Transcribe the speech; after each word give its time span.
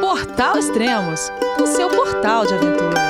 Portal 0.00 0.58
Extremos, 0.58 1.30
o 1.60 1.66
seu 1.66 1.88
portal 1.88 2.46
de 2.46 2.54
aventura. 2.54 3.00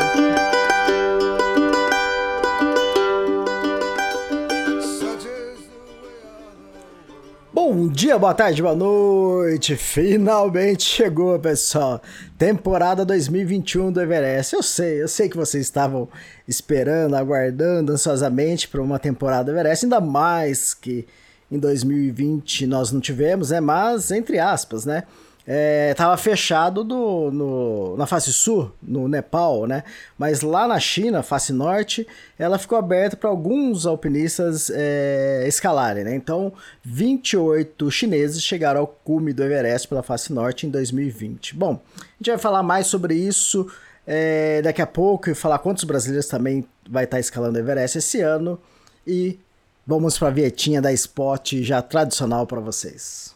Bom 7.52 7.88
dia, 7.88 8.18
boa 8.18 8.34
tarde, 8.34 8.62
boa 8.62 8.74
noite. 8.74 9.76
Finalmente 9.76 10.82
chegou, 10.84 11.38
pessoal. 11.38 12.02
Temporada 12.38 13.04
2021 13.04 13.92
do 13.92 14.00
Everest. 14.00 14.54
Eu 14.54 14.62
sei, 14.62 15.02
eu 15.02 15.08
sei 15.08 15.28
que 15.28 15.36
vocês 15.36 15.64
estavam 15.64 16.08
esperando, 16.46 17.14
aguardando 17.14 17.92
ansiosamente 17.92 18.68
para 18.68 18.82
uma 18.82 18.98
temporada 18.98 19.44
do 19.44 19.58
Everest, 19.58 19.86
ainda 19.86 20.00
mais 20.00 20.74
que 20.74 21.06
em 21.50 21.58
2020 21.58 22.66
nós 22.66 22.90
não 22.90 23.00
tivemos, 23.00 23.50
né? 23.50 23.60
Mas 23.60 24.10
entre 24.10 24.38
aspas, 24.38 24.84
né? 24.84 25.04
É, 25.46 25.94
fechado 26.18 26.82
do, 26.82 27.30
no, 27.30 27.96
na 27.96 28.06
face 28.06 28.32
sul, 28.32 28.72
no 28.82 29.06
Nepal, 29.08 29.66
né? 29.66 29.84
Mas 30.18 30.40
lá 30.40 30.66
na 30.66 30.80
China, 30.80 31.22
face 31.22 31.52
norte, 31.52 32.06
ela 32.38 32.58
ficou 32.58 32.78
aberta 32.78 33.16
para 33.16 33.28
alguns 33.28 33.84
alpinistas 33.84 34.70
é, 34.74 35.44
escalarem, 35.46 36.04
né? 36.04 36.14
Então, 36.14 36.52
28 36.82 37.90
chineses 37.90 38.42
chegaram 38.42 38.80
ao 38.80 38.86
cume 38.86 39.32
do 39.32 39.42
Everest 39.42 39.86
pela 39.88 40.02
face 40.02 40.32
norte 40.32 40.66
em 40.66 40.70
2020. 40.70 41.54
Bom, 41.54 41.80
a 41.98 42.00
gente 42.18 42.30
vai 42.30 42.38
falar 42.38 42.62
mais 42.62 42.86
sobre 42.86 43.14
isso 43.14 43.70
é, 44.06 44.62
daqui 44.62 44.80
a 44.80 44.86
pouco 44.86 45.30
e 45.30 45.34
falar 45.34 45.58
quantos 45.58 45.84
brasileiros 45.84 46.26
também 46.26 46.66
vai 46.88 47.04
estar 47.04 47.20
escalando 47.20 47.58
o 47.58 47.60
Everest 47.60 47.98
esse 47.98 48.20
ano. 48.20 48.58
E 49.06 49.38
vamos 49.86 50.18
para 50.18 50.28
a 50.28 50.30
vietinha 50.30 50.80
da 50.80 50.90
Spot 50.92 51.52
já 51.62 51.82
tradicional 51.82 52.46
para 52.46 52.60
vocês. 52.60 53.34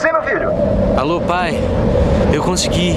Você, 0.00 0.12
meu 0.12 0.22
filho? 0.22 0.50
Alô, 0.96 1.20
pai. 1.20 1.60
Eu 2.32 2.42
consegui. 2.42 2.96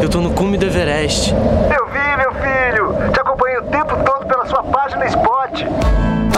Eu 0.00 0.08
tô 0.08 0.18
no 0.20 0.30
cume 0.30 0.56
do 0.56 0.64
Everest. 0.64 1.34
Eu 1.34 1.86
vi, 1.88 2.16
meu 2.16 2.32
filho. 2.32 3.12
Te 3.12 3.20
acompanhei 3.20 3.58
o 3.58 3.62
tempo 3.64 3.94
todo 4.02 4.24
pela 4.24 4.46
sua 4.46 4.62
página 4.62 5.04
Spot. 5.06 5.64
A 6.34 6.37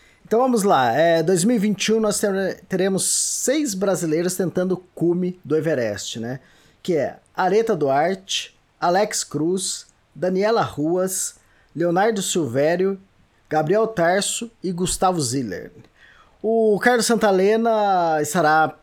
Então 0.31 0.39
vamos 0.39 0.63
lá, 0.63 0.93
é, 0.93 1.21
2021 1.21 1.99
nós 1.99 2.21
teremos 2.69 3.03
seis 3.03 3.73
brasileiros 3.73 4.33
tentando 4.33 4.75
o 4.75 4.77
cume 4.77 5.37
do 5.43 5.57
Everest, 5.57 6.21
né? 6.21 6.39
Que 6.81 6.95
é 6.95 7.17
Areta 7.35 7.75
Duarte, 7.75 8.57
Alex 8.79 9.25
Cruz, 9.25 9.87
Daniela 10.15 10.61
Ruas, 10.61 11.35
Leonardo 11.75 12.21
Silvério, 12.21 12.97
Gabriel 13.49 13.85
Tarso 13.85 14.49
e 14.63 14.71
Gustavo 14.71 15.19
Ziller. 15.19 15.69
O 16.41 16.79
Carlos 16.81 17.07
Santalena 17.07 18.21
estará 18.21 18.73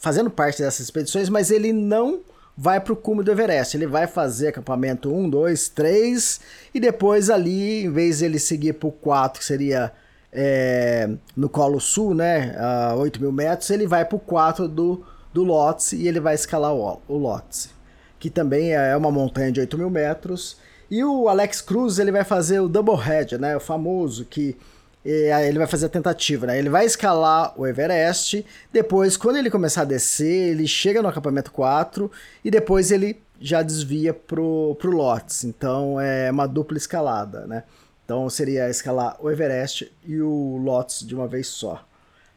fazendo 0.00 0.28
parte 0.28 0.60
dessas 0.60 0.80
expedições, 0.80 1.30
mas 1.30 1.50
ele 1.50 1.72
não 1.72 2.20
vai 2.54 2.78
para 2.78 2.92
o 2.92 2.96
cume 2.96 3.24
do 3.24 3.32
Everest. 3.32 3.74
Ele 3.74 3.86
vai 3.86 4.06
fazer 4.06 4.48
acampamento 4.48 5.10
1, 5.10 5.30
2, 5.30 5.68
3 5.70 6.40
e 6.74 6.78
depois 6.78 7.30
ali, 7.30 7.84
em 7.86 7.90
vez 7.90 8.18
de 8.18 8.26
ele 8.26 8.38
seguir 8.38 8.74
para 8.74 8.88
o 8.90 8.92
4, 8.92 9.40
que 9.40 9.46
seria 9.46 9.90
é, 10.32 11.10
no 11.36 11.48
Colo 11.48 11.80
Sul, 11.80 12.14
né, 12.14 12.54
a 12.58 12.94
8 12.94 13.20
mil 13.20 13.32
metros, 13.32 13.70
ele 13.70 13.86
vai 13.86 14.04
para 14.04 14.16
o 14.16 14.20
4 14.20 14.68
do, 14.68 15.04
do 15.32 15.44
Lhotse 15.44 15.96
e 15.96 16.06
ele 16.06 16.20
vai 16.20 16.34
escalar 16.34 16.72
o, 16.72 17.00
o 17.08 17.18
Lhotse, 17.18 17.70
que 18.18 18.30
também 18.30 18.72
é 18.72 18.96
uma 18.96 19.10
montanha 19.10 19.50
de 19.50 19.60
8 19.60 19.76
mil 19.78 19.90
metros. 19.90 20.56
E 20.90 21.04
o 21.04 21.28
Alex 21.28 21.60
Cruz 21.60 21.98
ele 21.98 22.12
vai 22.12 22.24
fazer 22.24 22.60
o 22.60 22.68
Double 22.68 22.96
Head, 22.96 23.38
né, 23.38 23.56
o 23.56 23.60
famoso 23.60 24.24
que 24.24 24.56
é, 25.04 25.48
ele 25.48 25.58
vai 25.58 25.66
fazer 25.66 25.86
a 25.86 25.88
tentativa, 25.88 26.46
né? 26.46 26.58
Ele 26.58 26.68
vai 26.68 26.84
escalar 26.84 27.58
o 27.58 27.66
Everest, 27.66 28.44
depois, 28.70 29.16
quando 29.16 29.36
ele 29.36 29.50
começar 29.50 29.82
a 29.82 29.86
descer, 29.86 30.50
ele 30.50 30.66
chega 30.66 31.00
no 31.00 31.08
acampamento 31.08 31.50
4 31.50 32.10
e 32.44 32.50
depois 32.50 32.90
ele 32.90 33.18
já 33.40 33.62
desvia 33.62 34.12
pro, 34.12 34.76
pro 34.78 34.90
Lhotse. 34.90 35.46
Então 35.46 35.98
é 35.98 36.30
uma 36.30 36.46
dupla 36.46 36.76
escalada, 36.76 37.46
né? 37.46 37.64
Então 38.10 38.28
seria 38.28 38.68
escalar 38.68 39.16
o 39.20 39.30
Everest 39.30 39.88
e 40.04 40.20
o 40.20 40.56
Lotus 40.56 41.06
de 41.06 41.14
uma 41.14 41.28
vez 41.28 41.46
só. 41.46 41.86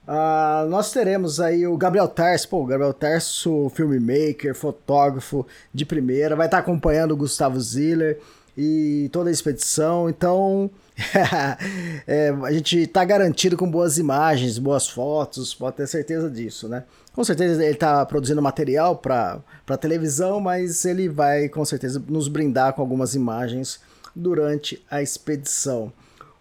Uh, 0.08 0.70
nós 0.70 0.92
teremos 0.92 1.40
aí 1.40 1.66
o 1.66 1.76
Gabriel 1.76 2.08
Tarso, 2.08 2.48
pô, 2.48 2.62
o 2.62 2.66
Gabriel 2.68 2.94
Tarso, 2.94 3.72
filmmaker, 3.74 4.54
fotógrafo 4.54 5.48
de 5.74 5.84
primeira, 5.84 6.36
vai 6.36 6.46
estar 6.46 6.60
acompanhando 6.60 7.14
o 7.14 7.18
Gustavo 7.18 7.60
Ziller 7.60 8.20
e 8.56 9.10
toda 9.12 9.32
a 9.32 9.34
expedição, 9.34 10.08
então 10.08 10.70
é, 12.06 12.30
a 12.30 12.52
gente 12.52 12.82
está 12.82 13.04
garantido 13.04 13.58
com 13.58 13.68
boas 13.68 13.98
imagens, 13.98 14.60
boas 14.60 14.88
fotos, 14.88 15.56
pode 15.56 15.78
ter 15.78 15.88
certeza 15.88 16.30
disso, 16.30 16.68
né? 16.68 16.84
Com 17.14 17.24
certeza 17.24 17.64
ele 17.64 17.74
está 17.74 18.06
produzindo 18.06 18.44
material 18.44 18.96
para 18.96 19.42
televisão, 19.82 20.40
mas 20.40 20.86
ele 20.86 21.10
vai 21.10 21.50
com 21.50 21.66
certeza 21.66 22.00
nos 22.08 22.28
brindar 22.28 22.74
com 22.74 22.82
algumas 22.84 23.16
imagens 23.16 23.80
durante 24.16 24.84
a 24.90 25.02
expedição. 25.02 25.92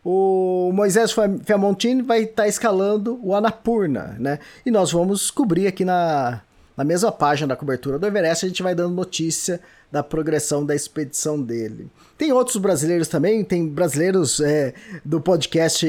O 0.05 0.71
Moisés 0.75 1.15
Fiamontini 1.45 2.03
vai 2.03 2.23
estar 2.23 2.43
tá 2.43 2.49
escalando 2.49 3.21
o 3.23 3.35
Annapurna, 3.35 4.17
né? 4.19 4.41
E 4.67 4.71
nós 4.71 4.91
vamos 4.91 5.31
cobrir 5.31 5.69
aqui 5.69 5.85
na, 5.85 6.43
na 6.77 6.83
mesma 6.83 7.13
página 7.13 7.49
da 7.49 7.57
cobertura 7.57 7.99
do 7.99 8.07
Everest, 8.07 8.45
a 8.45 8.49
gente 8.49 8.63
vai 8.63 8.75
dando 8.75 8.95
notícia 8.95 9.61
da 9.91 10.03
progressão 10.03 10.65
da 10.65 10.75
expedição 10.75 11.41
dele. 11.41 11.89
Tem 12.17 12.33
outros 12.33 12.57
brasileiros 12.57 13.09
também, 13.09 13.45
tem 13.45 13.69
brasileiros 13.69 14.41
é, 14.41 14.75
do 15.05 15.21
podcast 15.21 15.87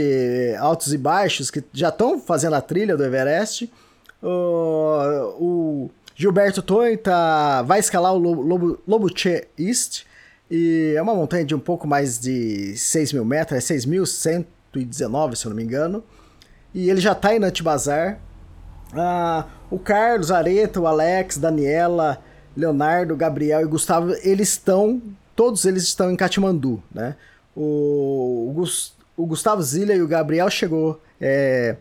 Altos 0.60 0.94
e 0.94 0.98
Baixos 0.98 1.50
que 1.50 1.64
já 1.72 1.90
estão 1.90 2.20
fazendo 2.20 2.56
a 2.56 2.62
trilha 2.62 2.98
do 2.98 3.04
Everest. 3.04 3.72
Uh, 4.22 5.36
o 5.40 5.92
Gilberto 6.16 6.62
Toin 6.62 6.98
tá, 6.98 7.62
vai 7.64 7.80
escalar 7.80 8.14
o 8.14 8.18
Lobo, 8.18 8.80
Lobo 8.88 9.10
Che 9.18 9.48
East 9.58 10.06
e 10.56 10.94
é 10.96 11.02
uma 11.02 11.16
montanha 11.16 11.44
de 11.44 11.56
um 11.56 11.60
pouco 11.60 11.88
mais 11.88 12.20
de 12.20 12.78
6 12.78 13.14
mil 13.14 13.26
metros, 13.26 13.58
é 13.58 13.76
6.119, 13.76 15.36
se 15.36 15.48
eu 15.48 15.50
não 15.50 15.56
me 15.56 15.64
engano. 15.64 16.04
E 16.76 16.92
ele 16.92 17.02
já 17.02 17.14
está 17.14 17.34
em 17.34 17.40
Nantibazar. 17.40 18.20
Ah, 18.94 19.48
o 19.72 19.80
Carlos, 19.80 20.30
Areta, 20.30 20.80
o 20.80 20.86
Alex, 20.86 21.40
Daniela, 21.40 22.22
Leonardo, 22.56 23.16
Gabriel 23.16 23.62
e 23.62 23.66
Gustavo, 23.66 24.14
eles 24.22 24.50
estão, 24.50 25.02
todos 25.36 25.66
eles 25.66 25.82
estão 25.86 26.12
em 26.12 26.16
Katmandu, 26.16 26.84
né? 26.94 27.16
O, 27.56 28.54
o, 28.56 28.64
o 29.18 29.26
Gustavo 29.26 29.64
Zilha 29.64 29.96
e 29.96 30.04
o 30.04 30.08
Gabriel 30.08 30.52
chegou, 30.52 31.02
é, 31.20 31.78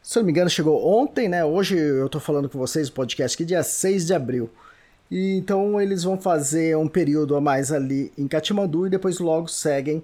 se 0.00 0.16
eu 0.16 0.20
não 0.20 0.26
me 0.26 0.30
engano, 0.30 0.48
chegou 0.48 0.86
ontem, 0.86 1.28
né? 1.28 1.44
Hoje 1.44 1.76
eu 1.76 2.06
estou 2.06 2.20
falando 2.20 2.48
com 2.48 2.60
vocês 2.60 2.88
o 2.88 2.92
podcast 2.92 3.34
aqui, 3.34 3.44
dia 3.44 3.64
6 3.64 4.06
de 4.06 4.14
abril. 4.14 4.48
E 5.10 5.36
então 5.38 5.80
eles 5.80 6.04
vão 6.04 6.18
fazer 6.18 6.76
um 6.76 6.86
período 6.86 7.34
a 7.36 7.40
mais 7.40 7.72
ali 7.72 8.12
em 8.16 8.28
Katmandu 8.28 8.86
e 8.86 8.90
depois 8.90 9.18
logo 9.18 9.48
seguem 9.48 10.02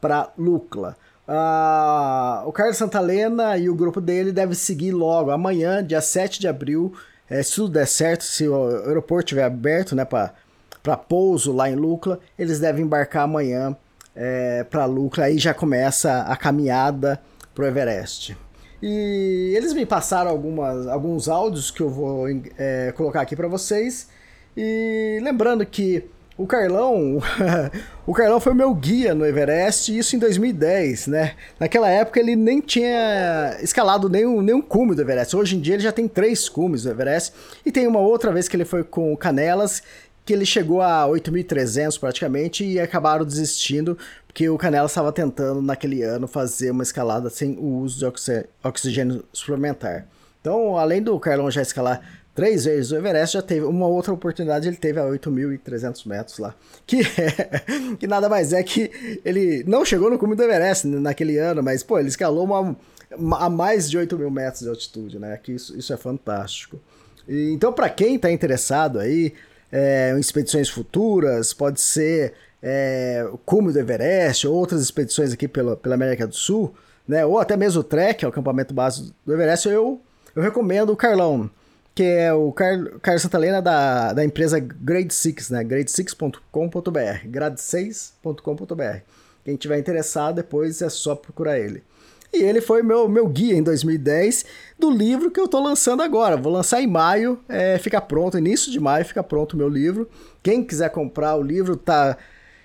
para 0.00 0.30
Lukla. 0.38 0.96
Ah, 1.28 2.44
o 2.46 2.52
Carlos 2.52 2.76
Santalena 2.76 3.58
e 3.58 3.68
o 3.68 3.74
grupo 3.74 4.00
dele 4.00 4.30
devem 4.30 4.54
seguir 4.54 4.92
logo 4.92 5.30
amanhã, 5.30 5.84
dia 5.84 6.00
7 6.00 6.40
de 6.40 6.48
abril. 6.48 6.94
É, 7.28 7.42
se 7.42 7.56
tudo 7.56 7.72
der 7.72 7.86
certo, 7.86 8.22
se 8.22 8.46
o 8.46 8.86
aeroporto 8.86 9.26
estiver 9.26 9.44
aberto 9.44 9.96
né, 9.96 10.04
para 10.04 10.96
pouso 10.96 11.52
lá 11.52 11.68
em 11.68 11.74
Lukla, 11.74 12.20
eles 12.38 12.60
devem 12.60 12.84
embarcar 12.84 13.24
amanhã 13.24 13.76
é, 14.14 14.64
para 14.64 14.84
Lukla. 14.84 15.24
Aí 15.24 15.36
já 15.36 15.52
começa 15.52 16.22
a 16.22 16.36
caminhada 16.36 17.20
para 17.52 17.64
o 17.64 17.66
Everest. 17.66 18.36
E 18.80 19.52
eles 19.56 19.72
me 19.72 19.84
passaram 19.84 20.30
algumas, 20.30 20.86
alguns 20.86 21.28
áudios 21.28 21.70
que 21.72 21.80
eu 21.80 21.90
vou 21.90 22.26
é, 22.56 22.92
colocar 22.96 23.22
aqui 23.22 23.34
para 23.34 23.48
vocês. 23.48 24.08
E 24.56 25.18
lembrando 25.22 25.64
que 25.66 26.04
o 26.38 26.46
Carlão, 26.46 27.18
o 28.06 28.12
Carlão 28.12 28.38
foi 28.38 28.52
meu 28.52 28.74
guia 28.74 29.14
no 29.14 29.24
Everest, 29.24 29.96
isso 29.96 30.16
em 30.16 30.18
2010, 30.18 31.06
né? 31.06 31.34
Naquela 31.58 31.88
época 31.88 32.20
ele 32.20 32.36
nem 32.36 32.60
tinha 32.60 33.56
escalado 33.62 34.08
nenhum, 34.08 34.42
nenhum 34.42 34.60
cume 34.60 34.94
do 34.94 35.00
Everest. 35.00 35.34
Hoje 35.34 35.56
em 35.56 35.60
dia 35.60 35.74
ele 35.74 35.82
já 35.82 35.92
tem 35.92 36.06
três 36.06 36.48
cumes 36.48 36.82
do 36.82 36.90
Everest. 36.90 37.32
E 37.64 37.72
tem 37.72 37.86
uma 37.86 38.00
outra 38.00 38.32
vez 38.32 38.48
que 38.48 38.56
ele 38.56 38.64
foi 38.64 38.84
com 38.84 39.12
o 39.12 39.16
Canelas, 39.16 39.82
que 40.26 40.32
ele 40.32 40.44
chegou 40.44 40.82
a 40.82 41.06
8.300 41.06 41.98
praticamente 41.98 42.64
e 42.64 42.80
acabaram 42.80 43.24
desistindo, 43.24 43.96
porque 44.26 44.48
o 44.48 44.58
Canelas 44.58 44.90
estava 44.90 45.12
tentando 45.12 45.62
naquele 45.62 46.02
ano 46.02 46.26
fazer 46.26 46.70
uma 46.70 46.82
escalada 46.82 47.30
sem 47.30 47.56
o 47.56 47.78
uso 47.78 47.98
de 47.98 48.44
oxigênio 48.62 49.24
suplementar. 49.32 50.06
Então, 50.40 50.76
além 50.76 51.02
do 51.02 51.18
Carlão 51.18 51.50
já 51.50 51.62
escalar 51.62 52.02
três 52.36 52.66
vezes 52.66 52.92
o 52.92 52.96
Everest, 52.96 53.32
já 53.32 53.42
teve 53.42 53.64
uma 53.64 53.88
outra 53.88 54.12
oportunidade, 54.12 54.68
ele 54.68 54.76
teve 54.76 55.00
a 55.00 55.04
8.300 55.04 56.06
metros 56.06 56.38
lá. 56.38 56.54
Que, 56.86 57.00
é, 57.00 57.96
que 57.98 58.06
nada 58.06 58.28
mais 58.28 58.52
é 58.52 58.62
que 58.62 59.20
ele 59.24 59.64
não 59.66 59.84
chegou 59.84 60.10
no 60.10 60.18
cume 60.18 60.36
do 60.36 60.42
Everest 60.42 60.86
naquele 60.86 61.38
ano, 61.38 61.62
mas, 61.62 61.82
pô, 61.82 61.98
ele 61.98 62.08
escalou 62.08 62.44
uma, 62.44 62.76
a 63.38 63.48
mais 63.48 63.88
de 63.88 63.96
8 63.96 64.18
mil 64.18 64.30
metros 64.30 64.62
de 64.62 64.68
altitude, 64.68 65.18
né? 65.18 65.38
Que 65.42 65.52
isso, 65.52 65.76
isso 65.76 65.92
é 65.94 65.96
fantástico. 65.96 66.78
E, 67.26 67.52
então, 67.52 67.72
para 67.72 67.88
quem 67.88 68.16
está 68.16 68.30
interessado 68.30 68.98
aí 69.00 69.32
é, 69.72 70.12
em 70.14 70.20
expedições 70.20 70.68
futuras, 70.68 71.54
pode 71.54 71.80
ser 71.80 72.34
é, 72.62 73.26
o 73.32 73.38
cume 73.38 73.72
do 73.72 73.78
Everest, 73.78 74.46
outras 74.46 74.82
expedições 74.82 75.32
aqui 75.32 75.48
pela, 75.48 75.74
pela 75.74 75.94
América 75.94 76.26
do 76.26 76.34
Sul, 76.34 76.74
né? 77.08 77.24
Ou 77.24 77.38
até 77.38 77.56
mesmo 77.56 77.80
o 77.80 77.84
Trek, 77.84 78.22
é 78.22 78.28
o 78.28 78.30
acampamento 78.30 78.74
base 78.74 79.10
do 79.24 79.32
Everest, 79.32 79.66
eu, 79.66 80.02
eu 80.34 80.42
recomendo 80.42 80.90
o 80.90 80.96
Carlão, 80.96 81.50
que 81.96 82.02
é 82.02 82.30
o 82.30 82.52
Car 82.52 82.78
Carlos 83.00 83.22
Santalena 83.22 83.62
da, 83.62 84.12
da 84.12 84.22
empresa 84.22 84.60
Grade 84.60 85.14
6, 85.14 85.48
né? 85.48 85.64
grade6.com.br, 85.64 87.26
grade6.com.br. 87.26 88.98
Quem 89.42 89.56
tiver 89.56 89.78
interessado, 89.78 90.34
depois 90.36 90.82
é 90.82 90.90
só 90.90 91.14
procurar 91.14 91.58
ele. 91.58 91.82
E 92.34 92.42
ele 92.42 92.60
foi 92.60 92.82
meu, 92.82 93.08
meu 93.08 93.26
guia 93.26 93.54
em 93.54 93.62
2010 93.62 94.44
do 94.78 94.90
livro 94.90 95.30
que 95.30 95.40
eu 95.40 95.46
estou 95.46 95.62
lançando 95.62 96.02
agora. 96.02 96.36
Vou 96.36 96.52
lançar 96.52 96.82
em 96.82 96.86
maio, 96.86 97.40
é, 97.48 97.78
fica 97.78 97.98
pronto, 97.98 98.36
início 98.36 98.70
de 98.70 98.78
maio 98.78 99.06
fica 99.06 99.22
pronto 99.22 99.54
o 99.54 99.56
meu 99.56 99.68
livro. 99.68 100.06
Quem 100.42 100.62
quiser 100.62 100.90
comprar 100.90 101.34
o 101.36 101.42
livro, 101.42 101.76
tá. 101.76 102.18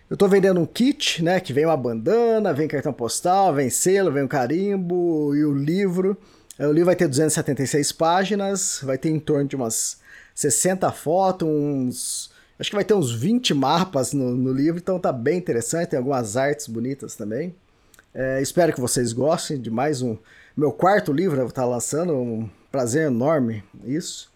Eu 0.10 0.16
estou 0.16 0.28
vendendo 0.28 0.60
um 0.60 0.66
kit, 0.66 1.24
né? 1.24 1.40
Que 1.40 1.54
vem 1.54 1.66
uma 1.66 1.78
bandana, 1.78 2.52
vem 2.52 2.68
cartão 2.68 2.92
postal, 2.92 3.54
vem 3.54 3.70
selo, 3.70 4.12
vem 4.12 4.24
um 4.24 4.28
carimbo 4.28 5.34
e 5.34 5.46
o 5.46 5.54
livro. 5.54 6.18
É, 6.60 6.68
o 6.68 6.72
livro 6.72 6.86
vai 6.86 6.96
ter 6.96 7.08
276 7.08 7.92
páginas, 7.92 8.82
vai 8.84 8.98
ter 8.98 9.10
em 9.10 9.20
torno 9.20 9.48
de 9.48 9.56
umas 9.56 10.00
60 10.36 10.92
fotos, 10.92 11.48
uns. 11.48 12.32
Acho 12.60 12.70
que 12.70 12.76
vai 12.76 12.86
ter 12.86 12.94
uns 12.94 13.12
20 13.12 13.54
mapas 13.54 14.14
no, 14.14 14.36
no 14.36 14.54
livro, 14.54 14.80
então 14.80 15.00
tá 15.00 15.12
bem 15.12 15.38
interessante, 15.38 15.90
tem 15.90 15.98
algumas 15.98 16.38
artes 16.38 16.68
bonitas 16.68 17.16
também. 17.16 17.56
É, 18.14 18.42
espero 18.42 18.74
que 18.74 18.82
vocês 18.82 19.14
gostem 19.14 19.60
de 19.60 19.72
mais 19.72 20.02
um. 20.02 20.18
Meu 20.56 20.72
quarto 20.72 21.12
livro 21.12 21.38
eu 21.38 21.44
vou 21.44 21.50
estar 21.50 21.66
lançando, 21.66 22.14
um 22.14 22.50
prazer 22.72 23.08
enorme 23.08 23.64
isso. 23.84 24.32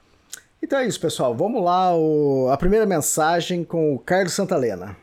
Então 0.63 0.79
é 0.79 0.88
isso, 0.88 1.00
pessoal. 1.00 1.35
Vamos 1.35 1.63
lá, 1.63 1.95
o, 1.95 2.50
a 2.50 2.57
primeira 2.57 2.85
mensagem 2.85 3.63
com 3.63 3.94
o 3.94 4.00
Carlos 4.00 4.33
Santalena. 4.33 4.97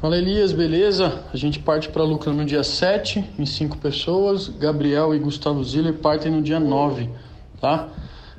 Fala 0.00 0.16
Elias, 0.16 0.50
beleza? 0.50 1.24
A 1.30 1.36
gente 1.36 1.58
parte 1.58 1.90
para 1.90 2.02
Lucra 2.02 2.32
no 2.32 2.42
dia 2.42 2.64
7, 2.64 3.22
em 3.38 3.44
5 3.44 3.76
pessoas. 3.76 4.48
Gabriel 4.48 5.14
e 5.14 5.18
Gustavo 5.18 5.62
Ziller 5.62 5.92
partem 5.92 6.32
no 6.32 6.40
dia 6.40 6.58
9, 6.58 7.10
tá? 7.60 7.86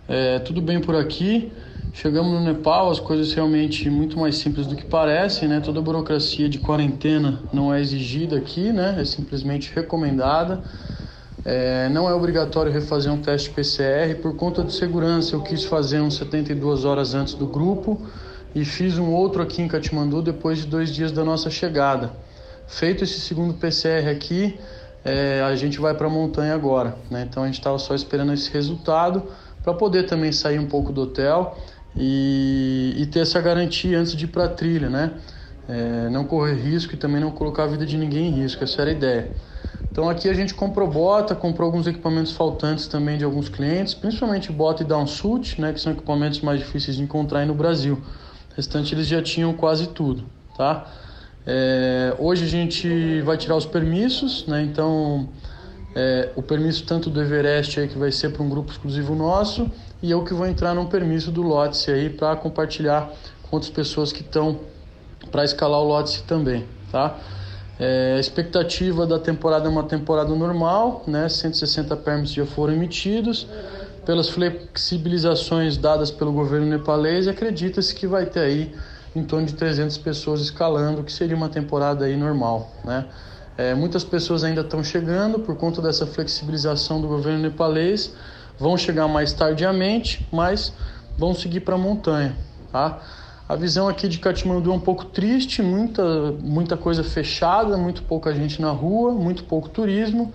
É, 0.07 0.39
tudo 0.39 0.59
bem 0.59 0.81
por 0.81 0.95
aqui. 0.95 1.51
Chegamos 1.93 2.33
no 2.33 2.39
Nepal, 2.39 2.89
as 2.89 2.99
coisas 2.99 3.31
realmente 3.35 3.87
muito 3.91 4.17
mais 4.17 4.37
simples 4.37 4.65
do 4.65 4.75
que 4.75 4.85
parecem, 4.85 5.47
né? 5.47 5.59
Toda 5.59 5.77
a 5.77 5.83
burocracia 5.83 6.49
de 6.49 6.57
quarentena 6.57 7.43
não 7.53 7.71
é 7.71 7.79
exigida 7.79 8.37
aqui, 8.37 8.71
né? 8.71 8.95
É 8.99 9.05
simplesmente 9.05 9.71
recomendada. 9.71 10.63
É, 11.45 11.87
não 11.89 12.09
é 12.09 12.13
obrigatório 12.15 12.71
refazer 12.71 13.13
um 13.13 13.21
teste 13.21 13.51
PCR. 13.51 14.15
Por 14.19 14.35
conta 14.35 14.63
de 14.63 14.73
segurança, 14.73 15.35
eu 15.35 15.43
quis 15.43 15.63
fazer 15.63 16.01
uns 16.01 16.15
72 16.15 16.85
horas 16.85 17.13
antes 17.13 17.35
do 17.35 17.45
grupo 17.45 18.01
e 18.53 18.65
fiz 18.65 18.97
um 18.97 19.11
outro 19.11 19.41
aqui 19.41 19.61
em 19.61 19.67
Katmandu 19.67 20.21
depois 20.21 20.59
de 20.59 20.67
dois 20.67 20.93
dias 20.93 21.11
da 21.11 21.23
nossa 21.23 21.49
chegada. 21.49 22.13
Feito 22.67 23.03
esse 23.03 23.19
segundo 23.19 23.53
PCR 23.53 24.09
aqui, 24.09 24.59
é, 25.03 25.41
a 25.41 25.55
gente 25.55 25.79
vai 25.79 25.93
para 25.93 26.07
a 26.07 26.09
montanha 26.09 26.53
agora, 26.53 26.95
né? 27.09 27.25
Então 27.29 27.43
a 27.43 27.45
gente 27.45 27.59
estava 27.59 27.77
só 27.79 27.95
esperando 27.95 28.33
esse 28.33 28.51
resultado 28.51 29.23
para 29.63 29.73
poder 29.73 30.03
também 30.03 30.31
sair 30.31 30.59
um 30.59 30.67
pouco 30.67 30.91
do 30.91 31.01
hotel 31.01 31.57
e, 31.95 32.93
e 32.97 33.05
ter 33.07 33.19
essa 33.19 33.39
garantia 33.41 33.99
antes 33.99 34.15
de 34.15 34.25
ir 34.25 34.27
para 34.27 34.45
a 34.45 34.49
trilha, 34.49 34.89
né? 34.89 35.13
É, 35.67 36.09
não 36.09 36.25
correr 36.25 36.55
risco 36.55 36.93
e 36.93 36.97
também 36.97 37.21
não 37.21 37.31
colocar 37.31 37.63
a 37.63 37.67
vida 37.67 37.85
de 37.85 37.97
ninguém 37.97 38.27
em 38.27 38.41
risco, 38.41 38.63
essa 38.63 38.81
era 38.81 38.91
a 38.91 38.93
ideia. 38.93 39.31
Então 39.91 40.09
aqui 40.09 40.29
a 40.29 40.33
gente 40.33 40.53
comprou 40.53 40.89
bota, 40.89 41.35
comprou 41.35 41.65
alguns 41.65 41.85
equipamentos 41.85 42.31
faltantes 42.31 42.87
também 42.87 43.17
de 43.17 43.25
alguns 43.25 43.49
clientes, 43.49 43.93
principalmente 43.93 44.51
bota 44.51 44.83
e 44.83 44.85
downsuit, 44.85 45.59
né, 45.59 45.73
que 45.73 45.81
são 45.81 45.91
equipamentos 45.91 46.39
mais 46.41 46.59
difíceis 46.59 46.95
de 46.95 47.03
encontrar 47.03 47.39
aí 47.39 47.45
no 47.45 47.53
Brasil. 47.53 48.01
O 48.51 48.55
restante 48.57 48.93
eles 48.93 49.07
já 49.07 49.21
tinham 49.21 49.53
quase 49.53 49.87
tudo, 49.87 50.23
tá? 50.57 50.85
É, 51.45 52.15
hoje 52.19 52.43
a 52.45 52.47
gente 52.47 53.21
vai 53.21 53.37
tirar 53.37 53.55
os 53.55 53.65
permissos, 53.65 54.45
né? 54.45 54.61
Então 54.61 55.29
é, 55.95 56.29
o 56.35 56.41
permisso 56.41 56.85
tanto 56.85 57.09
do 57.09 57.21
Everest 57.21 57.79
aí 57.79 57.87
que 57.87 57.97
vai 57.97 58.11
ser 58.11 58.29
para 58.29 58.43
um 58.43 58.49
grupo 58.49 58.71
exclusivo 58.71 59.15
nosso 59.15 59.69
e 60.01 60.11
eu 60.11 60.23
que 60.23 60.33
vou 60.33 60.47
entrar 60.47 60.73
num 60.73 60.85
permisso 60.85 61.31
do 61.31 61.41
Lotse 61.41 61.91
aí 61.91 62.09
para 62.09 62.35
compartilhar 62.35 63.11
com 63.43 63.55
outras 63.55 63.71
pessoas 63.71 64.11
que 64.11 64.21
estão 64.21 64.59
para 65.31 65.43
escalar 65.43 65.79
o 65.79 65.83
Lotse 65.83 66.23
também, 66.23 66.65
tá? 66.91 67.17
É, 67.79 68.13
a 68.15 68.19
expectativa 68.19 69.07
da 69.07 69.17
temporada 69.17 69.65
é 69.67 69.69
uma 69.69 69.83
temporada 69.83 70.33
normal, 70.35 71.03
né? 71.07 71.27
160 71.27 71.95
permits 71.97 72.31
já 72.31 72.45
foram 72.45 72.73
emitidos. 72.73 73.47
Pelas 74.05 74.29
flexibilizações 74.29 75.77
dadas 75.77 76.09
pelo 76.09 76.31
governo 76.31 76.65
nepalês, 76.65 77.27
acredita-se 77.27 77.93
que 77.93 78.07
vai 78.07 78.25
ter 78.25 78.39
aí 78.39 78.75
em 79.15 79.23
torno 79.23 79.45
de 79.45 79.53
300 79.53 79.97
pessoas 79.99 80.41
escalando, 80.41 81.03
que 81.03 81.11
seria 81.11 81.35
uma 81.35 81.49
temporada 81.49 82.05
aí 82.05 82.17
normal, 82.17 82.71
né? 82.83 83.05
É, 83.57 83.75
muitas 83.75 84.03
pessoas 84.03 84.43
ainda 84.43 84.61
estão 84.61 84.83
chegando 84.83 85.39
por 85.39 85.55
conta 85.55 85.81
dessa 85.81 86.07
flexibilização 86.07 87.01
do 87.01 87.07
governo 87.07 87.39
nepalês 87.39 88.13
vão 88.57 88.77
chegar 88.77 89.07
mais 89.07 89.33
tardiamente, 89.33 90.27
mas 90.31 90.73
vão 91.17 91.33
seguir 91.33 91.59
para 91.59 91.75
a 91.75 91.77
montanha, 91.77 92.35
tá? 92.71 92.99
A 93.47 93.55
visão 93.55 93.87
aqui 93.87 94.07
de 94.07 94.17
Katmandu 94.17 94.71
é 94.71 94.73
um 94.73 94.79
pouco 94.79 95.05
triste, 95.05 95.61
muita, 95.61 96.31
muita 96.41 96.77
coisa 96.77 97.03
fechada, 97.03 97.75
muito 97.77 98.03
pouca 98.03 98.33
gente 98.33 98.61
na 98.61 98.71
rua, 98.71 99.11
muito 99.11 99.43
pouco 99.43 99.67
turismo 99.67 100.33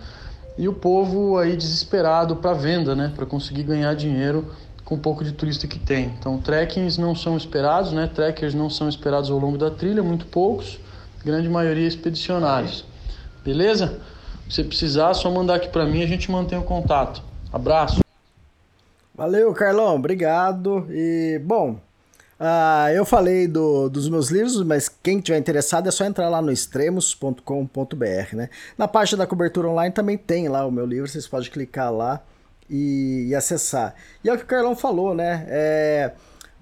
e 0.59 0.69
o 0.69 0.73
povo 0.73 1.39
aí 1.39 1.57
desesperado 1.57 2.37
para 2.37 2.53
venda, 2.53 2.95
né, 2.95 3.13
para 3.15 3.27
conseguir 3.27 3.63
ganhar 3.63 3.95
dinheiro 3.95 4.47
com 4.85 4.95
o 4.95 4.99
pouco 4.99 5.25
de 5.25 5.33
turista 5.33 5.67
que 5.67 5.79
tem. 5.79 6.15
Então, 6.19 6.39
trekkings 6.39 7.01
não 7.01 7.15
são 7.15 7.37
esperados, 7.37 7.93
né? 7.93 8.07
Trekkers 8.07 8.55
não 8.55 8.71
são 8.71 8.89
esperados 8.89 9.31
ao 9.31 9.39
longo 9.39 9.59
da 9.59 9.69
trilha, 9.69 10.01
muito 10.01 10.27
poucos, 10.27 10.79
grande 11.25 11.49
maioria 11.49 11.89
expedicionários. 11.89 12.85
Beleza? 13.45 14.01
Se 14.49 14.63
precisar, 14.63 15.13
só 15.15 15.29
mandar 15.29 15.57
aqui 15.57 15.69
para 15.69 15.85
mim, 15.85 16.05
a 16.05 16.07
gente 16.07 16.31
mantém 16.31 16.57
o 16.57 16.63
contato. 16.63 17.21
Abraço. 17.53 18.01
Valeu, 19.13 19.53
Carlão, 19.53 19.97
obrigado. 19.97 20.87
E, 20.89 21.41
bom, 21.45 21.81
uh, 22.41 22.91
eu 22.95 23.05
falei 23.05 23.47
do, 23.47 23.89
dos 23.89 24.09
meus 24.09 24.31
livros, 24.31 24.63
mas 24.63 24.89
quem 24.89 25.21
tiver 25.21 25.39
interessado 25.39 25.89
é 25.89 25.91
só 25.91 26.05
entrar 26.05 26.29
lá 26.29 26.41
no 26.41 26.53
extremos.com.br, 26.53 28.35
né? 28.35 28.51
Na 28.77 28.87
página 28.89 29.19
da 29.19 29.27
cobertura 29.27 29.69
online 29.69 29.95
também 29.95 30.17
tem 30.17 30.49
lá 30.49 30.67
o 30.67 30.71
meu 30.71 30.87
livro, 30.87 31.09
vocês 31.09 31.27
podem 31.27 31.51
clicar 31.51 31.93
lá 31.93 32.23
e, 32.69 33.27
e 33.29 33.35
acessar. 33.35 33.95
E 34.23 34.29
é 34.29 34.33
o 34.33 34.37
que 34.37 34.45
o 34.45 34.47
Carlão 34.47 34.75
falou, 34.77 35.15
né? 35.15 35.47
É, 35.49 36.13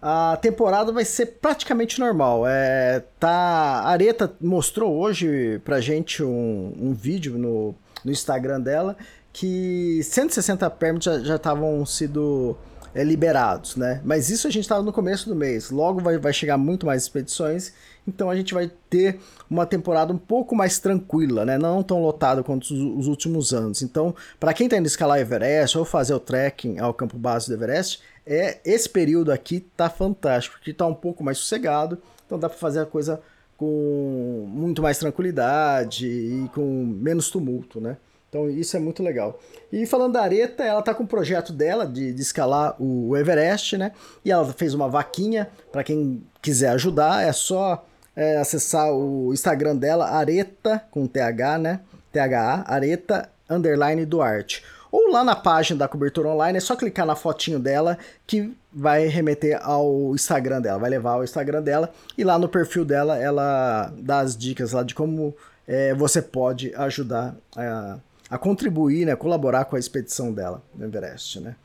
a 0.00 0.36
temporada 0.36 0.92
vai 0.92 1.04
ser 1.04 1.26
praticamente 1.40 1.98
normal. 1.98 2.46
É, 2.46 3.02
tá, 3.18 3.30
a 3.30 3.88
Areta 3.88 4.34
mostrou 4.40 4.94
hoje 4.94 5.60
pra 5.64 5.80
gente 5.80 6.22
um, 6.22 6.74
um 6.78 6.92
vídeo 6.92 7.38
no, 7.38 7.74
no 8.04 8.12
Instagram 8.12 8.60
dela 8.60 8.96
que 9.32 10.00
160 10.04 10.70
permits 10.70 11.06
já 11.26 11.36
estavam 11.36 11.84
sido 11.84 12.56
é, 12.94 13.02
liberados, 13.02 13.76
né? 13.76 14.00
Mas 14.04 14.30
isso 14.30 14.46
a 14.46 14.50
gente 14.50 14.62
estava 14.62 14.82
no 14.82 14.92
começo 14.92 15.28
do 15.28 15.34
mês. 15.34 15.70
Logo 15.70 16.00
vai, 16.00 16.16
vai 16.16 16.32
chegar 16.32 16.56
muito 16.56 16.86
mais 16.86 17.02
expedições, 17.02 17.72
então 18.06 18.30
a 18.30 18.36
gente 18.36 18.54
vai 18.54 18.70
ter 18.88 19.18
uma 19.50 19.66
temporada 19.66 20.12
um 20.12 20.18
pouco 20.18 20.54
mais 20.54 20.78
tranquila, 20.78 21.44
né? 21.44 21.58
Não 21.58 21.82
tão 21.82 22.00
lotada 22.00 22.42
quanto 22.42 22.64
os, 22.64 22.70
os 22.70 23.06
últimos 23.08 23.52
anos. 23.52 23.82
Então, 23.82 24.14
para 24.38 24.54
quem 24.54 24.66
está 24.66 24.76
indo 24.76 24.86
escalar 24.86 25.18
Everest 25.18 25.76
ou 25.76 25.84
fazer 25.84 26.14
o 26.14 26.20
trekking 26.20 26.78
ao 26.78 26.94
campo 26.94 27.18
base 27.18 27.48
do 27.48 27.54
Everest, 27.54 28.00
é 28.26 28.58
esse 28.64 28.88
período 28.88 29.32
aqui 29.32 29.60
tá 29.76 29.90
fantástico, 29.90 30.56
porque 30.56 30.72
tá 30.72 30.86
um 30.86 30.94
pouco 30.94 31.24
mais 31.24 31.38
sossegado, 31.38 31.98
então 32.24 32.38
dá 32.38 32.48
para 32.48 32.58
fazer 32.58 32.80
a 32.80 32.86
coisa 32.86 33.20
com 33.56 34.46
muito 34.48 34.82
mais 34.82 34.98
tranquilidade 34.98 36.06
e 36.06 36.48
com 36.54 36.84
menos 36.84 37.30
tumulto, 37.30 37.80
né? 37.80 37.96
Então 38.34 38.50
isso 38.50 38.76
é 38.76 38.80
muito 38.80 39.00
legal. 39.00 39.38
E 39.72 39.86
falando 39.86 40.14
da 40.14 40.22
Areta, 40.22 40.64
ela 40.64 40.82
tá 40.82 40.92
com 40.92 41.04
o 41.04 41.06
projeto 41.06 41.52
dela 41.52 41.86
de, 41.86 42.12
de 42.12 42.20
escalar 42.20 42.74
o 42.82 43.16
Everest, 43.16 43.78
né? 43.78 43.92
E 44.24 44.32
ela 44.32 44.44
fez 44.52 44.74
uma 44.74 44.88
vaquinha 44.88 45.48
para 45.70 45.84
quem 45.84 46.20
quiser 46.42 46.70
ajudar, 46.70 47.22
é 47.22 47.32
só 47.32 47.86
é, 48.16 48.38
acessar 48.38 48.92
o 48.92 49.32
Instagram 49.32 49.76
dela, 49.76 50.10
Areta 50.10 50.82
com 50.90 51.06
TH, 51.06 51.58
né? 51.58 51.80
THA, 52.12 52.64
Areta 52.66 53.30
underline 53.48 54.04
Duarte. 54.04 54.64
Ou 54.90 55.12
lá 55.12 55.22
na 55.22 55.36
página 55.36 55.78
da 55.78 55.88
cobertura 55.88 56.28
online, 56.28 56.58
é 56.58 56.60
só 56.60 56.74
clicar 56.74 57.06
na 57.06 57.14
fotinho 57.14 57.60
dela 57.60 57.96
que 58.26 58.52
vai 58.72 59.06
remeter 59.06 59.60
ao 59.62 60.12
Instagram 60.12 60.60
dela, 60.60 60.78
vai 60.80 60.90
levar 60.90 61.12
ao 61.12 61.24
Instagram 61.24 61.62
dela. 61.62 61.92
E 62.18 62.24
lá 62.24 62.36
no 62.36 62.48
perfil 62.48 62.84
dela, 62.84 63.16
ela 63.16 63.92
dá 63.96 64.18
as 64.18 64.36
dicas 64.36 64.72
lá 64.72 64.82
de 64.82 64.92
como 64.92 65.36
é, 65.68 65.94
você 65.94 66.20
pode 66.20 66.74
ajudar 66.74 67.36
a 67.56 67.98
a 68.30 68.38
contribuir, 68.38 69.06
né, 69.06 69.14
colaborar 69.16 69.66
com 69.66 69.76
a 69.76 69.78
expedição 69.78 70.32
dela 70.32 70.62
no 70.74 70.84
Everest, 70.84 71.40
né? 71.40 71.56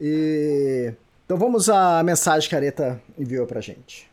E 0.00 0.92
Então 1.24 1.36
vamos 1.36 1.68
à 1.68 2.02
mensagem 2.02 2.48
que 2.48 2.54
a 2.54 2.58
Areta 2.58 3.00
enviou 3.18 3.46
pra 3.46 3.60
gente. 3.60 4.08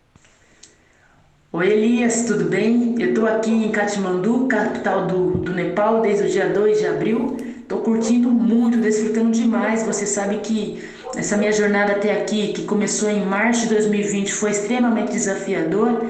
Oi 1.53 1.71
Elias, 1.71 2.25
tudo 2.25 2.45
bem? 2.45 3.01
Eu 3.01 3.09
estou 3.09 3.25
aqui 3.25 3.49
em 3.49 3.71
Katmandu, 3.71 4.47
capital 4.47 5.07
do, 5.07 5.37
do 5.37 5.53
Nepal, 5.53 6.01
desde 6.01 6.25
o 6.25 6.29
dia 6.29 6.49
2 6.49 6.79
de 6.79 6.85
abril. 6.85 7.37
Estou 7.61 7.79
curtindo 7.79 8.29
muito, 8.29 8.77
desfrutando 8.77 9.31
demais. 9.31 9.83
Você 9.83 10.05
sabe 10.05 10.39
que 10.39 10.83
essa 11.15 11.37
minha 11.37 11.53
jornada 11.53 11.93
até 11.93 12.21
aqui, 12.21 12.51
que 12.51 12.65
começou 12.65 13.09
em 13.09 13.25
março 13.25 13.61
de 13.61 13.69
2020, 13.69 14.33
foi 14.33 14.51
extremamente 14.51 15.13
desafiador, 15.13 16.05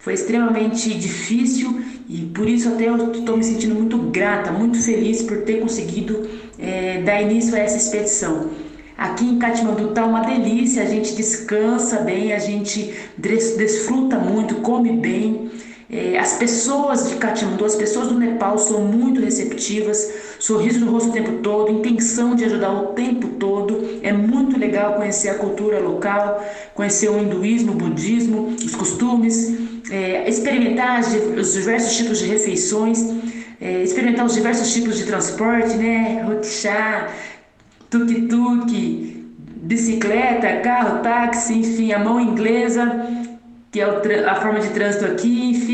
foi 0.00 0.14
extremamente 0.14 0.92
difícil 0.98 1.81
e 2.12 2.26
por 2.26 2.46
isso 2.46 2.68
até 2.68 2.88
eu 2.88 3.10
estou 3.10 3.38
me 3.38 3.42
sentindo 3.42 3.74
muito 3.74 3.96
grata, 3.96 4.52
muito 4.52 4.78
feliz 4.82 5.22
por 5.22 5.38
ter 5.38 5.60
conseguido 5.60 6.28
é, 6.58 7.00
dar 7.00 7.22
início 7.22 7.54
a 7.56 7.58
essa 7.58 7.78
expedição. 7.78 8.50
Aqui 8.98 9.24
em 9.24 9.38
Katmandu 9.38 9.88
tá 9.88 10.04
uma 10.04 10.20
delícia, 10.20 10.82
a 10.82 10.86
gente 10.86 11.14
descansa 11.14 12.00
bem, 12.00 12.34
a 12.34 12.38
gente 12.38 12.94
desfruta 13.16 14.18
muito, 14.18 14.56
come 14.56 14.92
bem. 14.92 15.50
É, 15.94 16.18
as 16.18 16.32
pessoas 16.38 17.10
de 17.10 17.16
Katmandu, 17.16 17.66
as 17.66 17.74
pessoas 17.74 18.08
do 18.08 18.18
Nepal 18.18 18.56
são 18.56 18.80
muito 18.80 19.20
receptivas, 19.20 20.10
sorriso 20.38 20.80
no 20.80 20.90
rosto 20.90 21.10
o 21.10 21.12
tempo 21.12 21.32
todo, 21.42 21.70
intenção 21.70 22.34
de 22.34 22.46
ajudar 22.46 22.72
o 22.72 22.86
tempo 22.94 23.28
todo. 23.38 24.00
É 24.02 24.10
muito 24.10 24.58
legal 24.58 24.94
conhecer 24.94 25.28
a 25.28 25.34
cultura 25.34 25.78
local, 25.78 26.42
conhecer 26.74 27.10
o 27.10 27.18
hinduísmo, 27.22 27.72
o 27.72 27.74
budismo, 27.74 28.56
os 28.64 28.74
costumes, 28.74 29.54
é, 29.90 30.26
experimentar 30.26 31.02
os 31.36 31.52
diversos 31.52 31.94
tipos 31.94 32.20
de 32.20 32.26
refeições, 32.26 32.98
é, 33.60 33.82
experimentar 33.82 34.24
os 34.24 34.32
diversos 34.32 34.72
tipos 34.72 34.96
de 34.96 35.04
transporte, 35.04 35.76
né? 35.76 36.22
Rotichá, 36.26 37.10
tuk-tuk, 37.90 39.26
bicicleta, 39.62 40.60
carro, 40.62 41.02
táxi, 41.02 41.52
enfim, 41.52 41.92
a 41.92 41.98
mão 41.98 42.18
inglesa, 42.18 43.06
que 43.72 43.80
é 43.80 43.84
a 44.28 44.34
forma 44.34 44.60
de 44.60 44.68
trânsito 44.68 45.06
aqui, 45.06 45.50
enfim, 45.50 45.71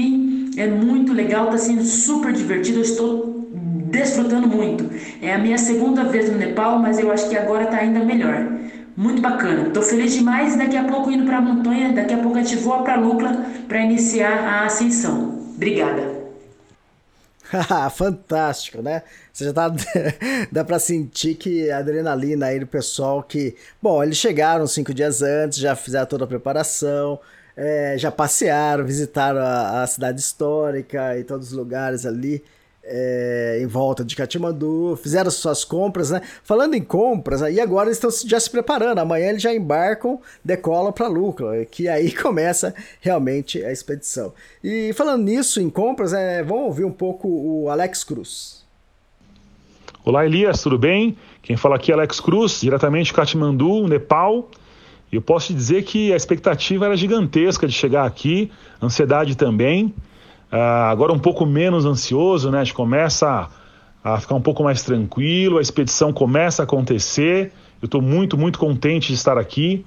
é 0.61 0.67
muito 0.67 1.13
legal, 1.13 1.47
está 1.47 1.59
sendo 1.59 1.85
super 1.85 2.33
divertido, 2.33 2.79
eu 2.79 2.83
estou 2.83 3.49
desfrutando 3.53 4.49
muito. 4.49 4.91
É 5.23 5.33
a 5.33 5.39
minha 5.39 5.59
segunda 5.59 6.05
vez 6.05 6.31
no 6.31 6.39
Nepal, 6.39 6.79
mas 6.79 6.99
eu 6.99 7.11
acho 7.11 7.29
que 7.29 7.37
agora 7.37 7.65
está 7.65 7.79
ainda 7.79 8.05
melhor. 8.05 8.47
Muito 8.97 9.23
bacana. 9.23 9.69
Estou 9.69 9.83
feliz 9.83 10.13
demais 10.13 10.57
daqui 10.57 10.77
a 10.77 10.85
pouco 10.85 11.11
indo 11.11 11.25
para 11.25 11.39
a 11.39 11.41
montanha, 11.41 11.93
daqui 11.93 12.15
a 12.15 12.19
pouco 12.19 12.37
a 12.37 12.43
gente 12.43 12.57
voa 12.57 12.83
para 12.83 12.97
Lucla 12.97 13.47
para 13.69 13.81
iniciar 13.81 14.33
a 14.33 14.65
ascensão. 14.67 15.39
Obrigada. 15.55 16.19
Fantástico, 17.95 18.83
né? 18.83 19.03
Você 19.33 19.45
já 19.45 19.53
tá. 19.53 19.73
dá 20.53 20.65
pra 20.65 20.79
sentir 20.79 21.35
que 21.37 21.71
a 21.71 21.79
adrenalina 21.79 22.47
aí 22.47 22.61
do 22.61 22.67
pessoal 22.67 23.23
que. 23.23 23.55
Bom, 23.81 24.03
eles 24.03 24.17
chegaram 24.17 24.67
cinco 24.67 24.93
dias 24.93 25.23
antes, 25.23 25.59
já 25.59 25.75
fizeram 25.75 26.07
toda 26.07 26.25
a 26.25 26.29
preparação, 26.29 27.19
é, 27.59 27.99
já 27.99 28.13
passearam, 28.13 28.85
visitaram 28.85 29.41
a, 29.41 29.83
a 29.83 29.87
cidade 29.87 30.21
histórica 30.21 31.19
e 31.19 31.25
todos 31.25 31.49
os 31.49 31.53
lugares 31.53 32.07
ali 32.07 32.43
é, 32.85 33.59
em 33.61 33.67
volta 33.67 34.05
de 34.05 34.15
Katmandu, 34.15 34.97
fizeram 35.03 35.31
suas 35.31 35.65
compras, 35.65 36.11
né? 36.11 36.23
Falando 36.43 36.75
em 36.75 36.83
compras, 36.83 37.43
e 37.43 37.61
agora 37.61 37.89
eles 37.89 37.99
estão 37.99 38.11
já 38.27 38.39
se 38.41 38.49
preparando. 38.49 38.99
Amanhã 38.99 39.31
eles 39.31 39.43
já 39.43 39.53
embarcam, 39.53 40.21
decolam 40.43 40.93
para 40.93 41.09
Lucla, 41.09 41.65
que 41.67 41.89
aí 41.89 42.13
começa 42.17 42.75
realmente 43.01 43.63
a 43.63 43.73
expedição. 43.73 44.33
E 44.63 44.93
falando 44.95 45.25
nisso, 45.25 45.61
em 45.61 45.69
compras, 45.69 46.13
é, 46.13 46.43
vamos 46.43 46.65
ouvir 46.65 46.85
um 46.85 46.93
pouco 46.93 47.29
o 47.29 47.69
Alex 47.69 48.05
Cruz. 48.05 48.65
Olá, 50.05 50.25
Elias, 50.25 50.63
tudo 50.63 50.79
bem? 50.79 51.19
Quem 51.43 51.57
fala 51.57 51.77
aqui 51.77 51.91
é 51.91 51.95
Alex 51.95 52.21
Cruz, 52.21 52.61
diretamente 52.61 53.07
de 53.07 53.15
Katmandu, 53.15 53.87
Nepal. 53.87 54.49
E 55.11 55.17
eu 55.17 55.23
posso 55.23 55.49
te 55.49 55.55
dizer 55.55 55.85
que 55.85 56.13
a 56.13 56.17
expectativa 56.17 56.85
era 56.85 56.97
gigantesca 56.97 57.67
de 57.67 57.73
chegar 57.73 58.05
aqui, 58.05 58.51
ansiedade 58.83 59.37
também. 59.37 59.87
Uh, 60.53 60.91
agora 60.91 61.13
um 61.13 61.19
pouco 61.19 61.47
menos 61.47 61.85
ansioso, 61.85 62.51
né? 62.51 62.61
A 62.61 62.65
gente 62.65 62.75
começa 62.75 63.51
a, 64.05 64.15
a, 64.15 64.21
ficar 64.21 64.35
um 64.35 64.41
pouco 64.41 64.63
mais 64.63 64.83
tranquilo, 64.83 65.59
a 65.59 65.63
expedição 65.63 66.13
começa 66.13 66.63
a 66.63 66.65
acontecer. 66.65 67.53
Eu 67.81 67.87
estou 67.87 68.03
muito, 68.03 68.37
muito 68.37 68.59
contente 68.59 69.09
de 69.09 69.15
estar 69.15 69.39
aqui. 69.39 69.85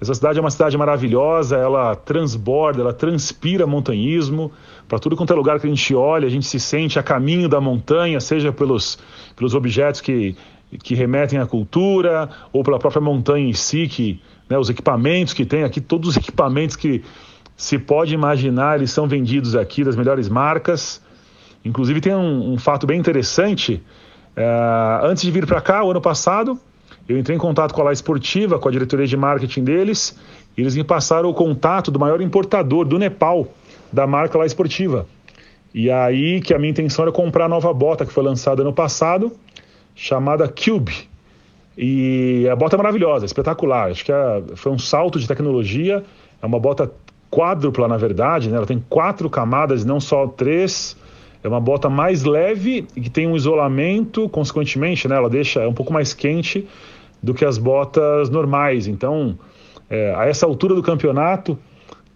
Essa 0.00 0.14
cidade 0.14 0.38
é 0.38 0.40
uma 0.40 0.50
cidade 0.50 0.76
maravilhosa, 0.76 1.56
ela 1.56 1.94
transborda, 1.94 2.80
ela 2.80 2.92
transpira 2.92 3.66
montanhismo. 3.66 4.52
Para 4.88 4.98
tudo 4.98 5.16
quanto 5.16 5.32
é 5.32 5.36
lugar 5.36 5.58
que 5.60 5.66
a 5.66 5.70
gente 5.70 5.94
olha, 5.94 6.26
a 6.26 6.30
gente 6.30 6.46
se 6.46 6.60
sente 6.60 6.98
a 6.98 7.02
caminho 7.02 7.48
da 7.48 7.60
montanha, 7.60 8.20
seja 8.20 8.52
pelos, 8.52 8.98
pelos 9.36 9.54
objetos 9.54 10.00
que, 10.00 10.36
que 10.82 10.94
remetem 10.94 11.38
à 11.38 11.46
cultura, 11.46 12.28
ou 12.52 12.62
pela 12.64 12.78
própria 12.78 13.00
montanha 13.00 13.48
em 13.48 13.52
si, 13.52 13.86
que, 13.86 14.20
né, 14.48 14.58
os 14.58 14.68
equipamentos 14.68 15.32
que 15.32 15.44
tem 15.44 15.64
aqui, 15.64 15.80
todos 15.80 16.10
os 16.10 16.16
equipamentos 16.16 16.76
que 16.76 17.02
se 17.56 17.78
pode 17.78 18.14
imaginar, 18.14 18.76
eles 18.76 18.90
são 18.90 19.06
vendidos 19.06 19.54
aqui 19.54 19.84
das 19.84 19.96
melhores 19.96 20.28
marcas. 20.28 21.00
Inclusive 21.64 22.00
tem 22.00 22.14
um, 22.14 22.52
um 22.52 22.58
fato 22.58 22.86
bem 22.86 22.98
interessante. 22.98 23.82
Uh, 24.36 25.06
antes 25.06 25.22
de 25.22 25.30
vir 25.30 25.46
para 25.46 25.60
cá, 25.60 25.84
o 25.84 25.90
ano 25.90 26.00
passado, 26.00 26.58
eu 27.08 27.18
entrei 27.18 27.36
em 27.36 27.38
contato 27.38 27.72
com 27.72 27.80
a 27.80 27.84
La 27.84 27.92
Esportiva, 27.92 28.58
com 28.58 28.68
a 28.68 28.72
diretoria 28.72 29.06
de 29.06 29.16
marketing 29.16 29.64
deles, 29.64 30.18
e 30.56 30.60
eles 30.60 30.74
me 30.74 30.84
passaram 30.84 31.28
o 31.28 31.34
contato 31.34 31.90
do 31.90 31.98
maior 31.98 32.20
importador 32.20 32.84
do 32.84 32.98
Nepal, 32.98 33.48
da 33.92 34.06
marca 34.06 34.36
La 34.36 34.46
Esportiva. 34.46 35.06
E 35.72 35.90
aí 35.90 36.40
que 36.40 36.54
a 36.54 36.58
minha 36.58 36.70
intenção 36.70 37.04
era 37.04 37.12
comprar 37.12 37.46
a 37.46 37.48
nova 37.48 37.72
bota 37.72 38.04
que 38.06 38.12
foi 38.12 38.22
lançada 38.22 38.62
ano 38.62 38.72
passado, 38.72 39.32
chamada 39.94 40.48
Cube. 40.48 41.08
E 41.76 42.48
a 42.50 42.54
bota 42.54 42.76
é 42.76 42.78
maravilhosa, 42.78 43.26
espetacular. 43.26 43.90
Acho 43.90 44.04
que 44.04 44.12
é, 44.12 44.42
foi 44.54 44.72
um 44.72 44.78
salto 44.78 45.18
de 45.18 45.26
tecnologia. 45.26 46.02
É 46.40 46.46
uma 46.46 46.58
bota 46.58 46.90
quádrupla, 47.30 47.88
na 47.88 47.96
verdade, 47.96 48.48
né? 48.48 48.56
ela 48.56 48.66
tem 48.66 48.82
quatro 48.88 49.28
camadas, 49.28 49.84
não 49.84 49.98
só 49.98 50.26
três. 50.26 50.96
É 51.42 51.48
uma 51.48 51.60
bota 51.60 51.90
mais 51.90 52.22
leve 52.22 52.86
e 52.96 53.00
que 53.00 53.10
tem 53.10 53.26
um 53.26 53.36
isolamento, 53.36 54.28
consequentemente, 54.28 55.08
né? 55.08 55.16
ela 55.16 55.28
deixa 55.28 55.60
é 55.60 55.68
um 55.68 55.74
pouco 55.74 55.92
mais 55.92 56.14
quente 56.14 56.66
do 57.22 57.34
que 57.34 57.44
as 57.44 57.58
botas 57.58 58.30
normais. 58.30 58.86
Então, 58.86 59.36
é, 59.90 60.14
a 60.14 60.26
essa 60.26 60.46
altura 60.46 60.74
do 60.74 60.82
campeonato, 60.82 61.58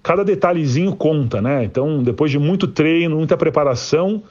cada 0.02 0.25
detalhezinho 0.25 0.94
conta, 0.94 1.42
né? 1.42 1.64
Então, 1.64 2.02
depois 2.02 2.30
de 2.30 2.38
muito 2.38 2.68
treino, 2.68 3.16
muita 3.16 3.37
preparação, 3.37 4.23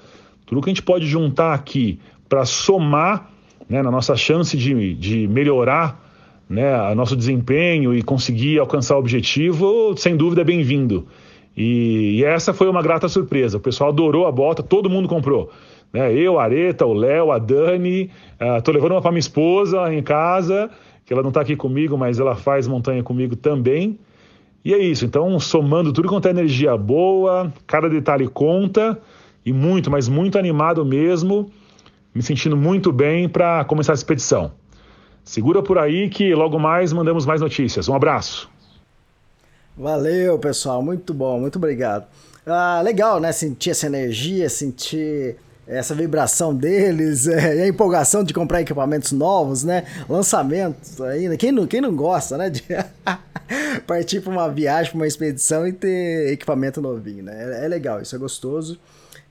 tudo 0.45 0.61
que 0.61 0.69
a 0.69 0.73
gente 0.73 0.83
pode 0.83 1.05
juntar 1.05 1.53
aqui 1.53 1.99
para 2.29 2.45
somar 2.45 3.29
né, 3.69 3.81
na 3.81 3.91
nossa 3.91 4.15
chance 4.15 4.55
de, 4.55 4.93
de 4.93 5.27
melhorar 5.27 6.03
né, 6.49 6.93
nosso 6.95 7.15
desempenho 7.15 7.93
e 7.93 8.01
conseguir 8.01 8.59
alcançar 8.59 8.95
o 8.95 8.99
objetivo, 8.99 9.95
sem 9.97 10.15
dúvida 10.15 10.41
é 10.41 10.45
bem-vindo. 10.45 11.07
E, 11.55 12.19
e, 12.19 12.23
essa 12.23 12.53
foi 12.53 12.69
uma 12.69 12.81
grata 12.81 13.09
surpresa. 13.09 13.57
O 13.57 13.59
pessoal 13.59 13.89
adorou 13.89 14.27
a 14.27 14.31
bota, 14.31 14.61
todo 14.61 14.89
mundo 14.89 15.07
comprou. 15.07 15.49
Né? 15.91 16.13
Eu, 16.13 16.39
a 16.39 16.43
Areta, 16.43 16.85
o 16.85 16.93
Léo, 16.93 17.31
a 17.31 17.39
Dani. 17.39 18.11
Estou 18.57 18.73
uh, 18.73 18.75
levando 18.75 18.91
uma 18.91 19.01
para 19.01 19.11
minha 19.11 19.19
esposa 19.19 19.91
em 19.91 20.03
casa, 20.03 20.69
que 21.03 21.11
ela 21.11 21.23
não 21.23 21.29
está 21.29 21.41
aqui 21.41 21.55
comigo, 21.55 21.97
mas 21.97 22.19
ela 22.19 22.35
faz 22.35 22.67
montanha 22.67 23.01
comigo 23.01 23.35
também. 23.35 23.97
E 24.63 24.73
é 24.73 24.77
isso. 24.77 25.03
Então, 25.03 25.39
somando 25.39 25.91
tudo 25.91 26.07
quanto 26.07 26.27
é 26.27 26.31
energia 26.31 26.77
boa, 26.77 27.51
cada 27.65 27.89
detalhe 27.89 28.27
conta. 28.27 28.99
E 29.43 29.51
muito, 29.51 29.89
mas 29.89 30.07
muito 30.07 30.37
animado 30.37 30.85
mesmo. 30.85 31.49
Me 32.17 32.23
sentindo 32.23 32.57
muito 32.57 32.91
bem 32.91 33.29
para 33.29 33.63
começar 33.65 33.91
a 33.91 33.93
expedição. 33.93 34.51
Segura 35.23 35.61
por 35.61 35.77
aí 35.77 36.09
que 36.09 36.33
logo 36.33 36.57
mais 36.57 36.91
mandamos 36.91 37.27
mais 37.27 37.41
notícias. 37.41 37.87
Um 37.87 37.93
abraço. 37.93 38.49
Valeu, 39.77 40.39
pessoal. 40.39 40.81
Muito 40.81 41.13
bom. 41.13 41.39
Muito 41.39 41.57
obrigado. 41.57 42.07
Ah, 42.43 42.81
legal, 42.83 43.19
né? 43.19 43.31
Sentir 43.31 43.69
essa 43.69 43.85
energia, 43.85 44.49
sentir 44.49 45.35
essa 45.67 45.93
vibração 45.93 46.55
deles, 46.55 47.27
é, 47.29 47.61
a 47.61 47.67
empolgação 47.67 48.23
de 48.23 48.33
comprar 48.33 48.61
equipamentos 48.61 49.11
novos, 49.11 49.63
né? 49.63 49.85
Lançamentos 50.09 50.99
ainda. 50.99 51.37
Quem 51.37 51.51
não, 51.51 51.67
quem 51.67 51.81
não 51.81 51.95
gosta, 51.95 52.35
né? 52.35 52.49
De 52.49 52.63
partir 53.85 54.21
para 54.21 54.31
uma 54.31 54.49
viagem, 54.49 54.89
para 54.89 54.97
uma 55.01 55.07
expedição 55.07 55.67
e 55.67 55.71
ter 55.71 56.33
equipamento 56.33 56.81
novinho, 56.81 57.25
né? 57.25 57.59
É, 57.61 57.65
é 57.65 57.67
legal, 57.67 58.01
isso 58.01 58.15
é 58.15 58.17
gostoso. 58.17 58.79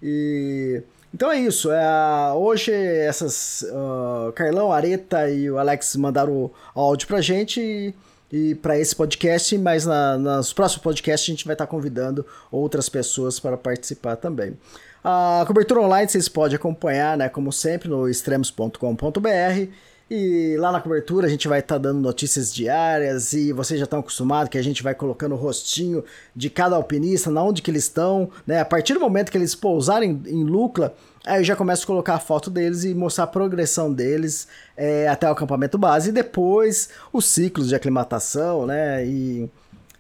E 0.01 0.85
então 1.17 1.33
é 1.33 1.41
isso. 1.41 1.73
É, 1.73 2.33
hoje 2.35 2.71
essas 2.71 3.63
uh, 3.63 4.31
Carlão, 4.35 4.71
Areta 4.71 5.31
e 5.31 5.51
o 5.51 5.59
Alex 5.59 5.97
mandaram 5.97 6.31
o 6.35 6.53
áudio 6.75 7.09
pra 7.09 7.23
gente 7.23 7.59
e, 7.59 7.95
e 8.31 8.55
para 8.57 8.79
esse 8.79 8.95
podcast, 8.95 9.57
mas 9.57 9.87
na, 9.87 10.19
nos 10.19 10.53
próximos 10.53 10.83
podcasts 10.83 11.27
a 11.27 11.33
gente 11.33 11.47
vai 11.47 11.55
estar 11.55 11.65
tá 11.65 11.71
convidando 11.71 12.27
outras 12.53 12.91
pessoas 12.91 13.41
para 13.41 13.57
participar 13.57 14.17
também. 14.17 14.59
A 15.03 15.43
cobertura 15.47 15.81
online 15.81 16.07
vocês 16.07 16.29
podem 16.29 16.57
acompanhar, 16.57 17.17
né, 17.17 17.31
como 17.31 17.51
sempre, 17.51 17.89
no 17.89 18.07
extremos.com.br 18.07 19.71
E 20.09 20.57
lá 20.59 20.71
na 20.71 20.81
cobertura 20.81 21.27
a 21.27 21.31
gente 21.31 21.49
vai 21.49 21.59
estar 21.59 21.75
tá 21.75 21.79
dando 21.81 22.01
notícias 22.01 22.55
diárias 22.55 23.33
e 23.33 23.53
vocês 23.53 23.81
já 23.81 23.85
estão 23.85 23.99
acostumados 23.99 24.49
que 24.49 24.57
a 24.57 24.63
gente 24.63 24.81
vai 24.81 24.95
colocando 24.95 25.33
o 25.33 25.39
rostinho 25.39 26.05
de 26.35 26.49
cada 26.49 26.77
alpinista, 26.77 27.29
na 27.29 27.43
onde 27.43 27.61
que 27.61 27.73
eles 27.73 27.85
estão, 27.85 28.31
né? 28.47 28.61
A 28.61 28.65
partir 28.65 28.95
do 28.95 29.01
momento 29.01 29.33
que 29.33 29.37
eles 29.37 29.57
pousarem 29.57 30.23
em 30.27 30.45
Lucla, 30.45 30.95
aí 31.27 31.41
eu 31.41 31.45
já 31.45 31.57
começo 31.57 31.83
a 31.83 31.87
colocar 31.89 32.15
a 32.15 32.21
foto 32.21 32.49
deles 32.49 32.85
e 32.85 32.95
mostrar 32.95 33.25
a 33.25 33.27
progressão 33.27 33.93
deles 33.93 34.47
é, 34.77 35.09
até 35.09 35.29
o 35.29 35.33
acampamento 35.33 35.77
base 35.77 36.11
e 36.11 36.13
depois 36.13 36.89
os 37.13 37.25
ciclos 37.25 37.69
de 37.69 37.75
aclimatação, 37.75 38.65
né? 38.65 39.05
E, 39.05 39.51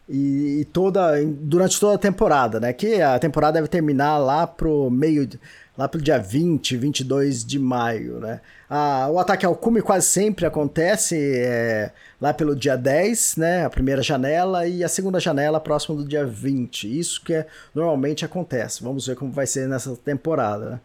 e, 0.08 0.60
e, 0.60 0.64
toda 0.66 1.20
durante 1.24 1.80
toda 1.80 1.96
a 1.96 1.98
temporada, 1.98 2.60
né? 2.60 2.72
Que 2.72 3.02
a 3.02 3.18
temporada 3.18 3.54
deve 3.54 3.66
terminar 3.66 4.18
lá 4.18 4.46
pro 4.46 4.88
meio 4.88 5.28
lá 5.76 5.86
pelo 5.88 6.02
dia 6.02 6.18
20, 6.18 6.76
22 6.76 7.44
de 7.44 7.58
maio, 7.58 8.18
né? 8.18 8.40
Ah, 8.68 9.08
o 9.10 9.18
ataque 9.18 9.44
ao 9.44 9.54
cume 9.54 9.82
quase 9.82 10.06
sempre 10.06 10.46
acontece 10.46 11.16
é, 11.16 11.92
lá 12.20 12.32
pelo 12.32 12.56
dia 12.56 12.76
10, 12.76 13.36
né? 13.36 13.64
A 13.64 13.70
primeira 13.70 14.02
janela 14.02 14.66
e 14.66 14.82
a 14.82 14.88
segunda 14.88 15.20
janela 15.20 15.60
próximo 15.60 15.96
do 15.96 16.04
dia 16.04 16.24
20. 16.24 16.98
Isso 16.98 17.22
que 17.22 17.34
é, 17.34 17.46
normalmente 17.74 18.24
acontece. 18.24 18.82
Vamos 18.82 19.06
ver 19.06 19.16
como 19.16 19.30
vai 19.30 19.46
ser 19.46 19.68
nessa 19.68 19.94
temporada, 19.96 20.70
né? 20.70 20.80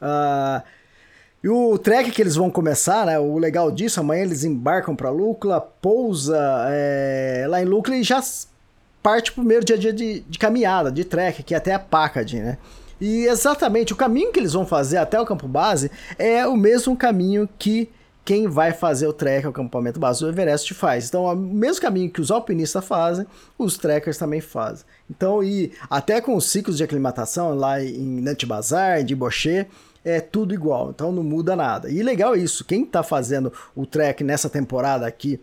Ah, 0.00 0.62
e 1.42 1.48
o 1.48 1.78
trek 1.78 2.10
que 2.10 2.22
eles 2.22 2.34
vão 2.34 2.50
começar, 2.50 3.06
né? 3.06 3.18
O 3.18 3.38
legal 3.38 3.70
disso, 3.70 4.00
amanhã 4.00 4.22
eles 4.22 4.44
embarcam 4.44 4.96
para 4.96 5.10
Lucla, 5.10 5.60
pousa 5.60 6.66
é, 6.70 7.46
lá 7.48 7.60
em 7.60 7.64
Lucla 7.64 7.96
e 7.96 8.02
já 8.02 8.20
parte 9.02 9.30
pro 9.30 9.42
primeiro 9.42 9.64
dia, 9.64 9.78
dia 9.78 9.92
de, 9.92 10.20
de 10.20 10.38
caminhada, 10.38 10.90
de 10.90 11.04
trek, 11.04 11.44
que 11.44 11.54
é 11.54 11.58
até 11.58 11.72
a 11.72 11.78
Packard, 11.78 12.40
né? 12.40 12.58
E 13.00 13.26
exatamente 13.26 13.92
o 13.92 13.96
caminho 13.96 14.32
que 14.32 14.40
eles 14.40 14.52
vão 14.52 14.66
fazer 14.66 14.96
até 14.96 15.20
o 15.20 15.26
campo 15.26 15.46
base 15.46 15.90
é 16.18 16.46
o 16.46 16.56
mesmo 16.56 16.96
caminho 16.96 17.48
que 17.58 17.90
quem 18.26 18.48
vai 18.48 18.72
fazer 18.72 19.06
o 19.06 19.12
trek 19.12 19.46
ao 19.46 19.52
acampamento 19.52 20.00
base 20.00 20.18
do 20.18 20.28
Everest 20.28 20.74
faz. 20.74 21.06
Então, 21.06 21.26
o 21.26 21.36
mesmo 21.36 21.80
caminho 21.80 22.10
que 22.10 22.20
os 22.20 22.32
alpinistas 22.32 22.84
fazem, 22.84 23.24
os 23.56 23.78
trekkers 23.78 24.18
também 24.18 24.40
fazem. 24.40 24.84
Então, 25.08 25.44
e 25.44 25.72
até 25.88 26.20
com 26.20 26.34
os 26.34 26.50
ciclos 26.50 26.76
de 26.76 26.82
aclimatação 26.82 27.54
lá 27.54 27.80
em 27.80 28.20
Nantibazar, 28.20 29.04
de 29.04 29.14
Bocher, 29.14 29.68
é 30.04 30.20
tudo 30.20 30.52
igual. 30.52 30.90
Então, 30.90 31.12
não 31.12 31.22
muda 31.22 31.54
nada. 31.54 31.88
E 31.88 32.02
legal 32.02 32.34
isso, 32.34 32.64
quem 32.64 32.82
está 32.82 33.04
fazendo 33.04 33.52
o 33.76 33.86
trek 33.86 34.24
nessa 34.24 34.50
temporada 34.50 35.06
aqui 35.06 35.40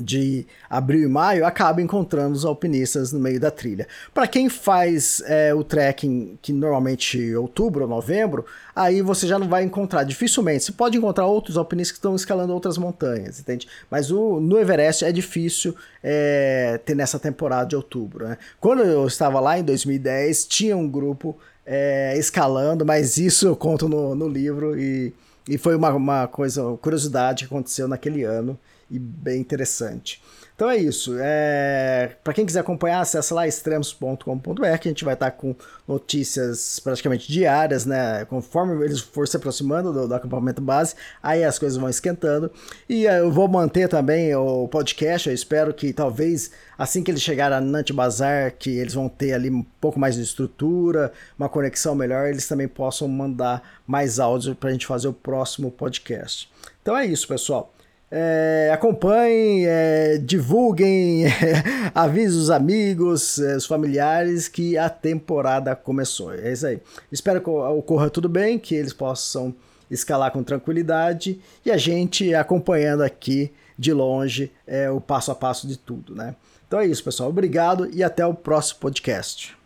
de 0.00 0.46
abril 0.68 1.02
e 1.02 1.08
maio 1.08 1.46
acaba 1.46 1.82
encontrando 1.82 2.34
os 2.34 2.44
alpinistas 2.44 3.12
no 3.12 3.20
meio 3.20 3.40
da 3.40 3.50
trilha. 3.50 3.86
Para 4.14 4.26
quem 4.26 4.48
faz 4.48 5.22
é, 5.26 5.54
o 5.54 5.62
trekking, 5.62 6.38
que 6.40 6.52
normalmente 6.52 7.34
outubro 7.34 7.84
ou 7.84 7.88
novembro, 7.88 8.44
aí 8.74 9.02
você 9.02 9.26
já 9.26 9.38
não 9.38 9.48
vai 9.48 9.64
encontrar, 9.64 10.04
dificilmente. 10.04 10.64
Você 10.64 10.72
pode 10.72 10.96
encontrar 10.96 11.26
outros 11.26 11.56
alpinistas 11.56 11.92
que 11.92 11.98
estão 11.98 12.14
escalando 12.14 12.52
outras 12.52 12.78
montanhas, 12.78 13.40
entende? 13.40 13.68
Mas 13.90 14.10
o, 14.10 14.40
no 14.40 14.58
Everest 14.58 15.04
é 15.04 15.12
difícil 15.12 15.74
é, 16.02 16.80
ter 16.84 16.94
nessa 16.94 17.18
temporada 17.18 17.68
de 17.68 17.76
outubro. 17.76 18.28
Né? 18.28 18.38
Quando 18.60 18.82
eu 18.82 19.06
estava 19.06 19.40
lá 19.40 19.58
em 19.58 19.64
2010, 19.64 20.46
tinha 20.46 20.76
um 20.76 20.88
grupo 20.88 21.36
é, 21.66 22.16
escalando, 22.16 22.84
mas 22.84 23.18
isso 23.18 23.46
eu 23.46 23.56
conto 23.56 23.88
no, 23.88 24.14
no 24.14 24.28
livro 24.28 24.78
e, 24.78 25.12
e 25.48 25.58
foi 25.58 25.76
uma, 25.76 25.92
uma 25.92 26.26
coisa, 26.26 26.62
curiosidade 26.80 27.46
que 27.46 27.54
aconteceu 27.54 27.86
naquele 27.86 28.24
ano 28.24 28.58
e 28.90 28.98
bem 28.98 29.40
interessante. 29.40 30.20
Então 30.58 30.68
é 30.68 30.76
isso. 30.76 31.14
É... 31.20 32.16
Para 32.24 32.34
quem 32.34 32.44
quiser 32.44 32.58
acompanhar, 32.58 33.00
acessa 33.00 33.32
lá 33.32 33.46
extremos.com.br, 33.46 34.78
que 34.80 34.88
a 34.88 34.90
gente 34.90 35.04
vai 35.04 35.14
estar 35.14 35.30
com 35.30 35.54
notícias 35.86 36.80
praticamente 36.80 37.30
diárias, 37.30 37.86
né? 37.86 38.24
Conforme 38.24 38.84
eles 38.84 38.98
for 38.98 39.28
se 39.28 39.36
aproximando 39.36 39.92
do, 39.92 40.08
do 40.08 40.14
acampamento 40.16 40.60
base, 40.60 40.96
aí 41.22 41.44
as 41.44 41.60
coisas 41.60 41.78
vão 41.78 41.88
esquentando. 41.88 42.50
E 42.88 43.06
é, 43.06 43.20
eu 43.20 43.30
vou 43.30 43.46
manter 43.46 43.88
também 43.88 44.34
o 44.34 44.66
podcast. 44.66 45.28
Eu 45.28 45.34
espero 45.34 45.72
que 45.72 45.92
talvez 45.92 46.50
assim 46.76 47.04
que 47.04 47.12
eles 47.12 47.22
chegarem 47.22 47.56
a 47.56 47.60
Nant 47.60 47.92
Bazar, 47.92 48.52
que 48.58 48.78
eles 48.78 48.94
vão 48.94 49.08
ter 49.08 49.34
ali 49.34 49.50
um 49.50 49.64
pouco 49.80 50.00
mais 50.00 50.16
de 50.16 50.22
estrutura, 50.22 51.12
uma 51.38 51.48
conexão 51.48 51.94
melhor, 51.94 52.26
eles 52.26 52.48
também 52.48 52.66
possam 52.66 53.06
mandar 53.06 53.62
mais 53.86 54.18
áudio 54.18 54.56
para 54.56 54.70
a 54.70 54.72
gente 54.72 54.88
fazer 54.88 55.06
o 55.06 55.12
próximo 55.12 55.70
podcast. 55.70 56.50
Então 56.82 56.96
é 56.96 57.06
isso, 57.06 57.28
pessoal. 57.28 57.72
É, 58.10 58.70
acompanhem, 58.72 59.66
é, 59.66 60.16
divulguem, 60.16 61.26
é, 61.26 61.30
avise 61.94 62.36
os 62.36 62.50
amigos, 62.50 63.38
é, 63.38 63.56
os 63.56 63.66
familiares 63.66 64.48
que 64.48 64.78
a 64.78 64.88
temporada 64.88 65.76
começou. 65.76 66.32
É 66.32 66.52
isso 66.52 66.66
aí. 66.66 66.80
Espero 67.12 67.40
que 67.40 67.50
ocorra 67.50 68.08
tudo 68.08 68.28
bem, 68.28 68.58
que 68.58 68.74
eles 68.74 68.92
possam 68.92 69.54
escalar 69.90 70.30
com 70.30 70.42
tranquilidade 70.42 71.40
e 71.64 71.70
a 71.70 71.76
gente 71.76 72.34
acompanhando 72.34 73.02
aqui 73.02 73.52
de 73.78 73.92
longe 73.92 74.50
é, 74.66 74.90
o 74.90 75.00
passo 75.00 75.30
a 75.30 75.34
passo 75.34 75.66
de 75.66 75.78
tudo, 75.78 76.14
né? 76.14 76.34
Então 76.66 76.80
é 76.80 76.86
isso, 76.86 77.02
pessoal. 77.02 77.30
Obrigado 77.30 77.88
e 77.92 78.02
até 78.02 78.26
o 78.26 78.34
próximo 78.34 78.80
podcast. 78.80 79.57